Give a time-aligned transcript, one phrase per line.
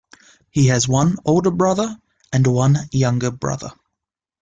[0.49, 1.95] He has one older brother
[2.33, 3.71] and one younger brother.